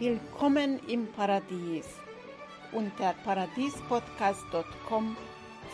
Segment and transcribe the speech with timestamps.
[0.00, 1.84] Willkommen im Paradies.
[2.72, 5.14] Unter paradiespodcast.com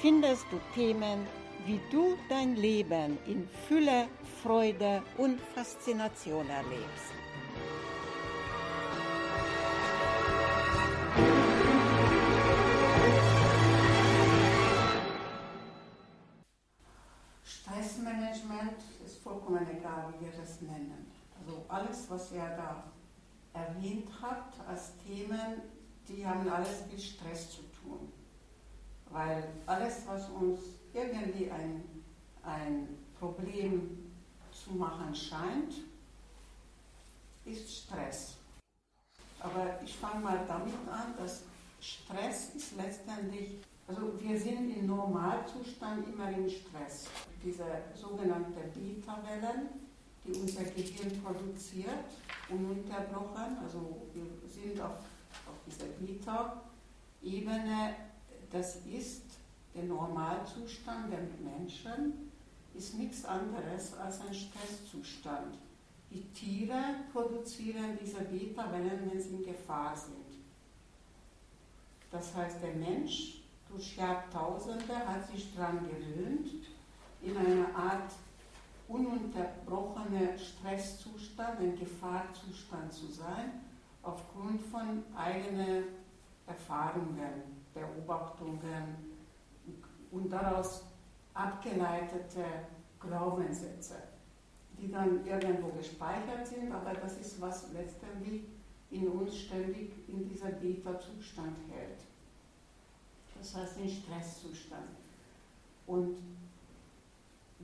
[0.00, 1.26] findest du Themen,
[1.66, 4.06] wie du dein Leben in Fülle,
[4.40, 7.12] Freude und Faszination erlebst.
[17.42, 21.10] Stressmanagement ist vollkommen egal, wie wir das nennen.
[21.40, 22.84] Also alles, was er da
[23.52, 25.62] erwähnt hat als Themen,
[26.08, 28.12] die haben alles mit Stress zu tun.
[29.10, 30.60] Weil alles, was uns
[30.92, 31.84] irgendwie ein,
[32.42, 32.88] ein
[33.18, 34.12] Problem
[34.52, 35.74] zu machen scheint,
[37.44, 38.36] ist Stress.
[39.40, 41.42] Aber ich fange mal damit an, dass
[41.80, 43.58] Stress ist letztendlich,
[43.88, 47.08] also wir sind im Normalzustand immer im Stress.
[47.44, 47.64] Diese
[47.94, 49.81] sogenannten Beta-Wellen,
[50.24, 52.04] die unser Gehirn produziert,
[52.48, 53.58] ununterbrochen.
[53.62, 54.98] Also wir sind auf,
[55.46, 57.94] auf dieser Beta-Ebene.
[58.50, 59.22] Das ist
[59.74, 62.30] der Normalzustand der Menschen,
[62.74, 65.58] ist nichts anderes als ein Stresszustand.
[66.10, 66.82] Die Tiere
[67.12, 70.16] produzieren diese Beta-Wellen, wenn sie in Gefahr sind.
[72.10, 76.50] Das heißt, der Mensch durch Jahrtausende hat sich daran gewöhnt,
[77.22, 78.12] in einer Art
[78.92, 83.62] ununterbrochener Stresszustand, ein Gefahrzustand zu sein,
[84.02, 85.84] aufgrund von eigenen
[86.46, 89.12] Erfahrungen, Beobachtungen
[90.10, 90.82] und daraus
[91.32, 92.44] abgeleitete
[93.00, 93.94] Glaubenssätze,
[94.78, 98.42] die dann irgendwo gespeichert sind, aber das ist, was letztendlich
[98.90, 102.00] in uns ständig in dieser Beta-Zustand hält.
[103.38, 104.88] Das heißt, den Stresszustand.
[105.86, 106.18] Und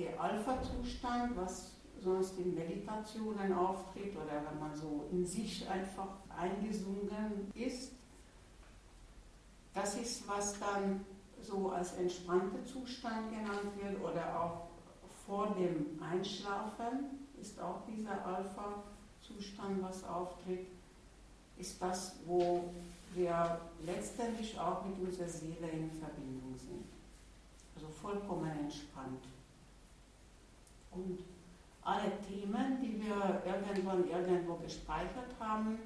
[0.00, 7.50] der Alpha-Zustand, was sonst in Meditationen auftritt oder wenn man so in sich einfach eingesungen
[7.54, 7.92] ist,
[9.74, 11.04] das ist, was dann
[11.42, 14.68] so als entspannter Zustand genannt wird oder auch
[15.26, 20.66] vor dem Einschlafen ist auch dieser Alpha-Zustand, was auftritt,
[21.56, 22.64] ist das, wo
[23.14, 26.84] wir letztendlich auch mit unserer Seele in Verbindung sind.
[27.74, 29.24] Also vollkommen entspannt.
[30.92, 31.20] Und
[31.82, 35.78] alle Themen, die wir irgendwann irgendwo gespeichert haben,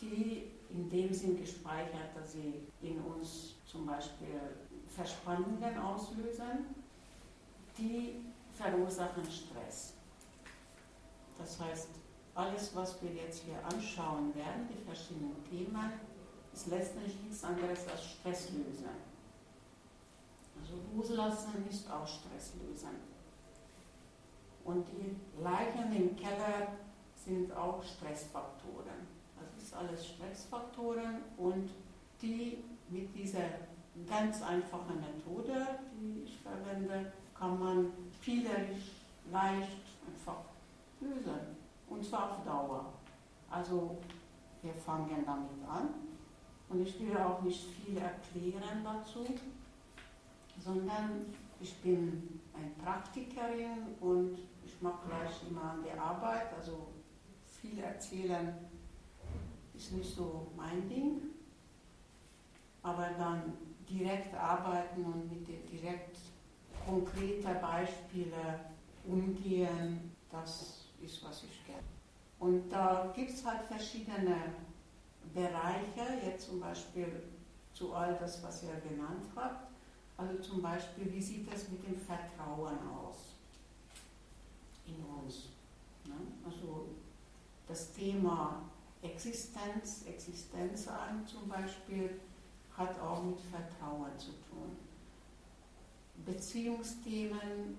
[0.00, 4.40] die in dem Sinn gespeichert, dass sie in uns zum Beispiel
[4.86, 6.74] Verspannungen auslösen,
[7.76, 9.94] die verursachen Stress.
[11.38, 11.88] Das heißt,
[12.34, 15.92] alles, was wir jetzt hier anschauen werden, die verschiedenen Themen,
[16.52, 18.88] ist letztendlich nichts anderes als Stresslösen.
[20.60, 23.09] Also loslassen ist auch Stresslösen.
[24.70, 26.68] Und die Leichen im Keller
[27.16, 29.08] sind auch Stressfaktoren.
[29.36, 31.70] Das ist alles Stressfaktoren und
[32.22, 33.42] die mit dieser
[34.08, 38.92] ganz einfachen Methode, die ich verwende, kann man spielerisch
[39.32, 40.44] leicht einfach
[41.00, 41.56] lösen.
[41.88, 42.92] Und zwar auf Dauer.
[43.50, 43.98] Also
[44.62, 45.88] wir fangen damit an.
[46.68, 49.26] Und ich will auch nicht viel erklären dazu,
[50.56, 54.38] sondern ich bin eine Praktikerin und
[54.80, 56.54] ich mache gleich immer an der Arbeit.
[56.56, 56.88] Also
[57.44, 58.54] viel erzählen
[59.74, 61.20] ist nicht so mein Ding.
[62.82, 63.52] Aber dann
[63.88, 66.16] direkt arbeiten und mit den direkt
[66.86, 68.32] konkreten Beispielen
[69.06, 71.82] umgehen, das ist, was ich gerne.
[72.38, 74.36] Und da gibt es halt verschiedene
[75.34, 77.22] Bereiche, jetzt zum Beispiel
[77.74, 79.68] zu all das, was ihr genannt habt.
[80.16, 83.29] Also zum Beispiel, wie sieht es mit dem Vertrauen aus
[84.90, 85.48] in uns?
[86.06, 86.14] Ne?
[86.44, 86.88] Also
[87.66, 88.62] das Thema
[89.02, 92.20] Existenz, Existenzang zum Beispiel,
[92.76, 94.76] hat auch mit Vertrauen zu tun.
[96.24, 97.76] Beziehungsthemen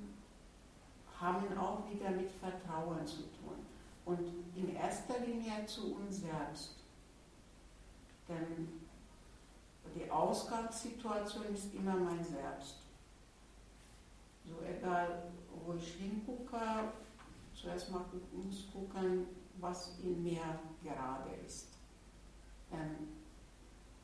[1.19, 3.65] haben auch wieder mit Vertrauen zu tun.
[4.05, 4.19] Und
[4.55, 6.77] in erster Linie zu uns selbst.
[8.27, 8.81] Denn
[9.95, 12.77] die Ausgangssituation ist immer mein Selbst.
[14.45, 15.31] So egal,
[15.71, 16.59] wo ich hingucke,
[17.53, 18.01] zuerst mal
[18.33, 19.27] muss gucken,
[19.59, 21.67] was in mir gerade ist.
[22.71, 23.09] Ähm,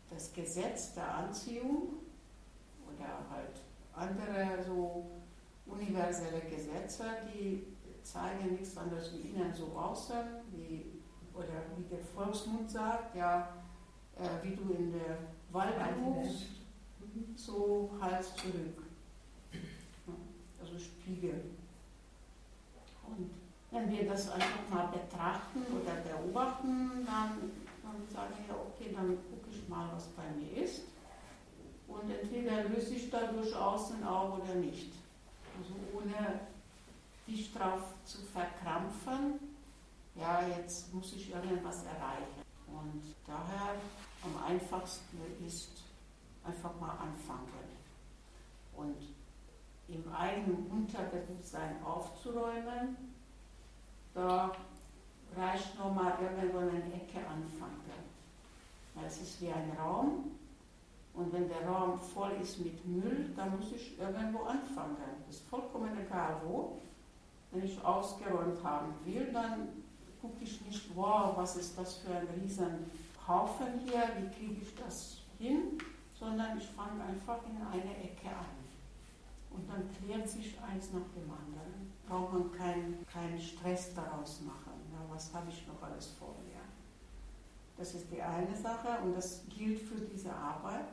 [0.10, 1.94] das Gesetz der Anziehung
[2.86, 3.62] oder halt
[3.94, 5.06] andere so
[5.66, 7.04] universelle Gesetze,
[7.34, 7.66] die
[8.04, 10.18] zeigen nichts anderes wie innen so außen,
[10.52, 11.02] wie,
[11.34, 13.54] oder wie der Volksmund sagt, ja,
[14.16, 15.18] äh, wie du in der
[15.52, 16.46] Wald rufst,
[17.36, 18.87] so Hals zurück.
[20.78, 21.44] Also Spiegel.
[23.08, 23.32] Und
[23.72, 27.52] wenn wir das einfach mal betrachten oder beobachten, dann,
[27.82, 30.82] dann sage, ja, okay, dann gucke ich mal, was bei mir ist.
[31.88, 34.92] Und entweder löse ich da durchaus ein Auge oder nicht.
[35.58, 36.42] Also ohne
[37.26, 39.40] dich drauf zu verkrampfen,
[40.16, 42.44] ja, jetzt muss ich irgendwas erreichen.
[42.68, 43.76] Und daher
[44.24, 45.72] am einfachsten ist
[46.44, 47.48] einfach mal anfangen.
[48.76, 49.17] Und
[49.88, 52.98] im eigenen Unterbewusstsein aufzuräumen,
[54.14, 54.52] da
[55.36, 57.78] reicht nur mal irgendwo eine Ecke anfangen.
[59.06, 60.32] Es ist wie ein Raum
[61.14, 64.98] und wenn der Raum voll ist mit Müll, dann muss ich irgendwo anfangen.
[65.28, 66.80] Das ist vollkommen egal wo.
[67.52, 69.70] Wenn ich ausgeräumt haben will, dann
[70.22, 72.90] gucke ich nicht, wow, was ist das für ein riesen
[73.28, 75.78] Haufen hier, wie kriege ich das hin,
[76.20, 78.67] sondern ich fange einfach in eine Ecke an.
[79.88, 81.94] Und dann klärt sich eins nach dem anderen.
[82.08, 84.74] Braucht man keinen kein Stress daraus machen.
[84.92, 86.62] Ja, was habe ich noch alles vor mir?
[87.78, 90.88] Das ist die eine Sache und das gilt für diese Arbeit.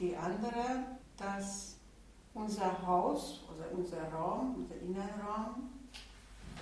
[0.00, 1.76] Die andere, dass
[2.34, 5.70] unser Haus, also unser Raum, unser Innenraum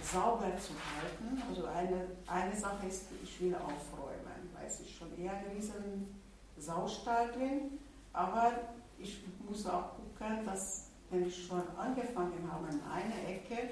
[0.02, 1.42] sauber zu halten.
[1.48, 6.14] Also eine, eine Sache ist, ich will aufräumen, weil ist schon eher ein riesen
[6.58, 7.78] Saustall drin,
[8.12, 8.52] aber
[8.98, 13.70] ich muss auch gucken, dass wenn ich schon angefangen habe in einer Ecke,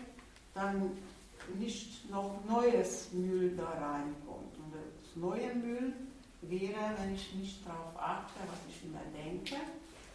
[0.54, 0.92] dann
[1.58, 4.56] nicht noch neues Müll da reinkommt.
[4.56, 5.92] Und das neue Müll
[6.42, 9.56] wäre, wenn ich nicht darauf achte, was ich immer denke,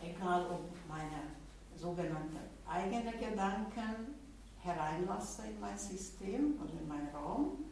[0.01, 1.23] egal ob meine
[1.75, 4.15] sogenannten eigenen Gedanken
[4.61, 7.65] hereinlasse in mein System, also in meinen Raum,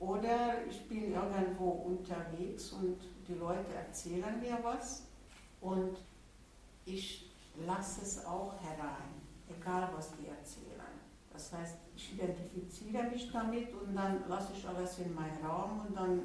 [0.00, 5.04] oder ich bin irgendwo unterwegs und die Leute erzählen mir was
[5.60, 5.96] und
[6.84, 7.30] ich
[7.66, 10.64] lasse es auch herein, egal was die erzählen.
[11.32, 15.96] Das heißt, ich identifiziere mich damit und dann lasse ich alles in meinen Raum und
[15.96, 16.22] dann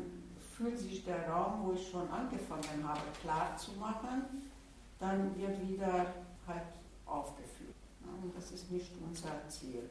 [0.56, 4.44] fühlt sich der Raum, wo ich schon angefangen habe, klar zu machen,
[5.00, 6.14] dann wird wieder
[6.46, 6.64] halt
[7.06, 7.74] aufgefüllt.
[8.22, 9.90] Und das ist nicht unser Ziel.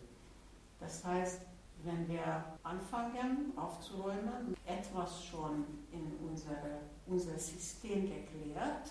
[0.78, 1.42] Das heißt,
[1.84, 8.90] wenn wir anfangen aufzuräumen, etwas schon in unsere, unser System geklärt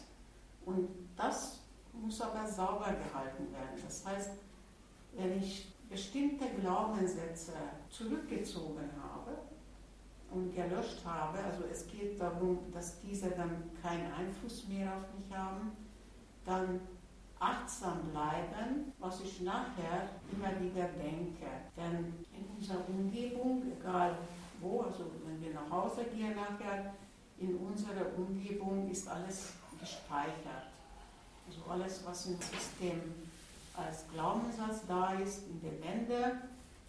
[0.65, 1.59] und das
[2.01, 3.81] muss aber sauber gehalten werden.
[3.83, 4.31] Das heißt,
[5.13, 7.53] wenn ich bestimmte Glaubenssätze
[7.89, 9.37] zurückgezogen habe
[10.31, 15.35] und gelöscht habe, also es geht darum, dass diese dann keinen Einfluss mehr auf mich
[15.35, 15.71] haben,
[16.45, 16.81] dann
[17.39, 21.45] achtsam bleiben, was ich nachher immer wieder denke.
[21.75, 24.17] Denn in unserer Umgebung, egal
[24.59, 26.93] wo, also wenn wir nach Hause gehen nachher,
[27.39, 30.71] in unserer Umgebung ist alles gespeichert.
[31.47, 33.01] Also alles, was im System
[33.75, 36.41] als Glaubenssatz da ist, in den Wänden,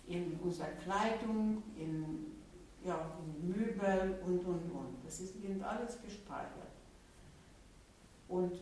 [0.07, 2.35] in unserer Kleidung, in,
[2.85, 4.97] ja, in Möbel und, und, und.
[5.05, 6.73] Das ist eben alles gespeichert.
[8.29, 8.53] Und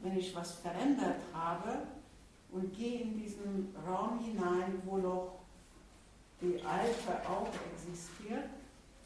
[0.00, 1.86] wenn ich was verändert habe
[2.50, 5.38] und gehe in diesen Raum hinein, wo noch
[6.40, 8.48] die alte auch existiert,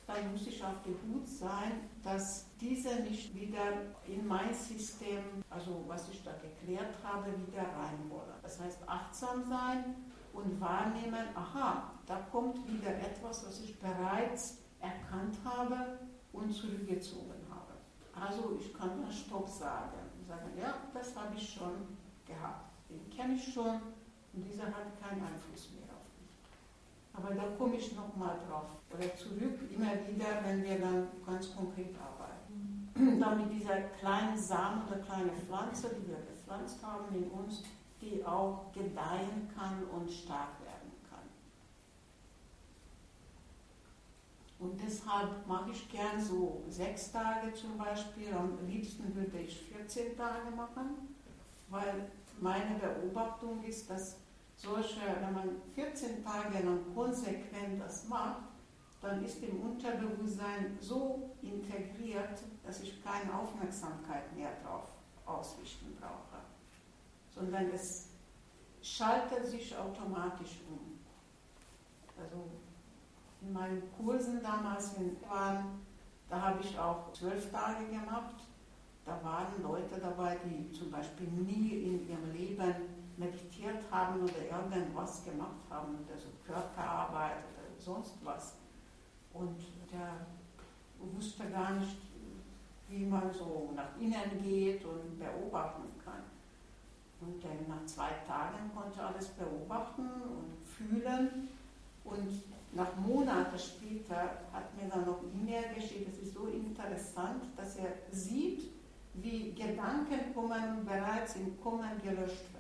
[0.07, 3.73] dann muss ich auf der Hut sein, dass diese nicht wieder
[4.07, 8.39] in mein System, also was ich da geklärt habe, wieder rein wollen.
[8.43, 9.97] Das heißt, achtsam sein
[10.33, 15.99] und wahrnehmen, aha, da kommt wieder etwas, was ich bereits erkannt habe
[16.33, 17.73] und zurückgezogen habe.
[18.15, 23.35] Also ich kann dann Stopp sagen sagen, ja, das habe ich schon gehabt, den kenne
[23.35, 23.81] ich schon
[24.33, 26.07] und dieser hat keinen Einfluss mehr auf.
[27.17, 31.95] Aber da komme ich nochmal drauf oder zurück, immer wieder, wenn wir dann ganz konkret
[31.99, 32.91] arbeiten.
[32.95, 33.21] Mhm.
[33.21, 37.63] Dann mit dieser kleinen Samen oder kleinen Pflanze, die wir gepflanzt haben in uns,
[38.01, 41.19] die auch gedeihen kann und stark werden kann.
[44.59, 48.33] Und deshalb mache ich gern so sechs Tage zum Beispiel.
[48.35, 51.17] Am liebsten würde ich 14 Tage machen,
[51.71, 54.19] weil meine Beobachtung ist, dass
[54.57, 58.43] solche, wenn man 14 Tage lang konsequent das macht,
[59.01, 64.89] dann ist im Unterbewusstsein so integriert, dass ich keine Aufmerksamkeit mehr darauf
[65.27, 66.27] ausrichten brauche
[67.37, 68.09] sondern es
[68.83, 70.99] schaltet sich automatisch um.
[72.19, 72.49] Also
[73.43, 75.83] in meinen Kursen damals in waren,
[76.29, 78.43] da habe ich auch zwölf Tage gemacht.
[79.05, 82.75] Da waren Leute dabei, die zum Beispiel nie in ihrem Leben
[83.17, 88.57] meditiert haben oder irgendwas gemacht haben, oder so Körperarbeit oder sonst was.
[89.33, 89.59] Und
[89.93, 90.27] der
[90.99, 91.97] wusste gar nicht,
[92.89, 96.23] wie man so nach innen geht und beobachten kann.
[97.21, 101.49] Und dann nach zwei Tagen konnte alles beobachten und fühlen.
[102.05, 102.43] Und
[102.73, 104.17] nach Monaten später
[104.53, 106.09] hat mir dann noch E-Mail geschickt.
[106.09, 108.71] Es ist so interessant, dass er sieht,
[109.15, 112.56] wie Gedanken kommen bereits im Kommen gelöscht werden.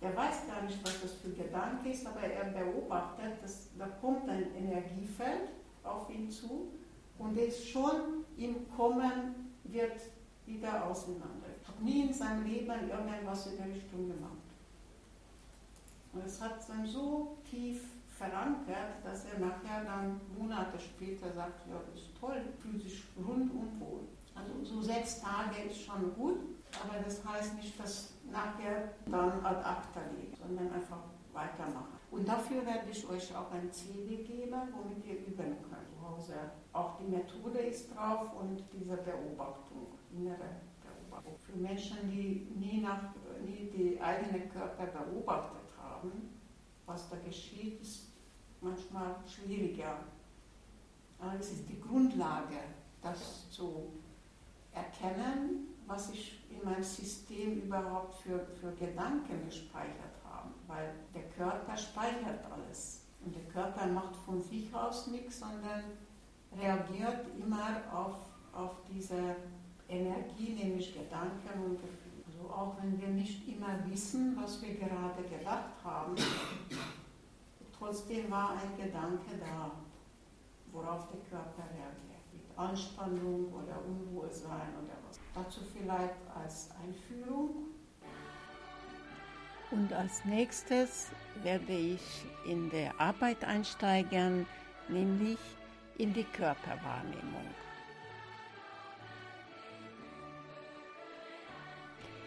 [0.00, 4.28] Er weiß gar nicht, was das für Gedanke ist, aber er beobachtet, dass da kommt
[4.28, 5.48] ein Energiefeld
[5.82, 6.68] auf ihn zu
[7.18, 10.00] und es schon im Kommen wird
[10.46, 11.46] wieder auseinander.
[11.60, 14.32] Ich habe nie in seinem Leben irgendwas in der Richtung gemacht.
[16.12, 21.80] Und es hat dann so tief verankert, dass er nachher dann Monate später sagt, ja,
[21.90, 24.00] das ist toll, fühlt sich rundum wohl.
[24.34, 26.38] Also so sechs Tage ist schon gut,
[26.82, 30.98] aber das heißt nicht, dass nachher dann ad acta liegt, sondern einfach
[31.32, 31.98] weitermachen.
[32.10, 36.34] Und dafür werde ich euch auch ein CD geben, womit ihr üben könnt zu Hause.
[36.72, 40.36] Auch die Methode ist drauf und diese Beobachtung, innere
[40.82, 41.36] Beobachtung.
[41.38, 46.30] Für Menschen, die nie, nach, nie die eigene Körper beobachtet haben,
[46.86, 48.08] was da geschieht, ist
[48.60, 49.98] manchmal schwieriger.
[51.18, 52.60] Aber es ist die Grundlage,
[53.02, 53.92] das zu
[54.78, 60.48] erkennen, was ich in meinem System überhaupt für, für Gedanken gespeichert habe.
[60.66, 63.06] Weil der Körper speichert alles.
[63.24, 65.82] Und der Körper macht von sich aus nichts, sondern
[66.56, 68.16] reagiert immer auf,
[68.52, 69.36] auf diese
[69.88, 72.08] Energie, nämlich Gedanken und Gefühle.
[72.26, 76.14] Also auch wenn wir nicht immer wissen, was wir gerade gedacht haben,
[77.76, 79.70] trotzdem war ein Gedanke da,
[80.70, 82.17] worauf der Körper reagiert.
[82.58, 85.20] Anspannung oder Unwohlsein oder was.
[85.34, 87.68] Dazu vielleicht als Einführung.
[89.70, 91.10] Und als nächstes
[91.42, 94.46] werde ich in der Arbeit einsteigen,
[94.88, 95.38] nämlich
[95.98, 97.46] in die Körperwahrnehmung.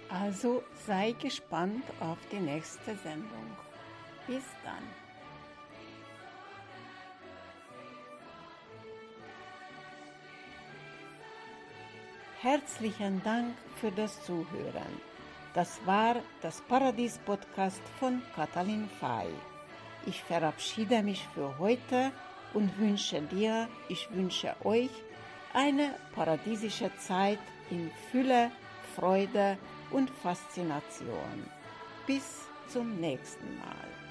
[0.10, 3.58] Also sei gespannt auf die nächste Sendung.
[4.28, 4.84] Bis dann.
[12.42, 15.00] Herzlichen Dank für das Zuhören.
[15.54, 19.28] Das war das Paradies-Podcast von Katalin Fay.
[20.08, 22.12] Ich verabschiede mich für heute
[22.56, 24.90] und wünsche dir, ich wünsche euch
[25.54, 27.38] eine paradiesische Zeit
[27.70, 28.50] in Fülle,
[28.96, 29.60] Freude
[29.92, 31.46] und Faszination.
[32.08, 34.11] Bis zum nächsten Mal.